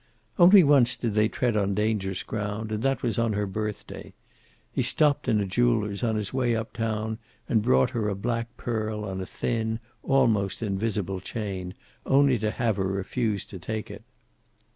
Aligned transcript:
Only 0.39 0.63
once 0.63 0.95
did 0.95 1.13
they 1.13 1.27
tread 1.27 1.55
on 1.55 1.75
dangerous 1.75 2.23
ground, 2.23 2.71
and 2.71 2.81
that 2.81 3.03
was 3.03 3.19
on 3.19 3.33
her 3.33 3.45
birthday. 3.45 4.13
He 4.71 4.81
stopped 4.81 5.27
in 5.27 5.39
a 5.39 5.45
jeweler's 5.45 6.03
on 6.03 6.15
his 6.15 6.33
way 6.33 6.55
up 6.55 6.73
town 6.73 7.19
and 7.47 7.61
brought 7.61 7.91
her 7.91 8.09
a 8.09 8.15
black 8.15 8.57
pearl 8.57 9.05
on 9.05 9.21
a 9.21 9.27
thin 9.27 9.79
almost 10.01 10.63
invisible 10.63 11.19
chain, 11.19 11.75
only 12.03 12.39
to 12.39 12.49
have 12.49 12.77
her 12.77 12.87
refuse 12.87 13.45
to 13.45 13.59
take 13.59 13.91
it. 13.91 14.01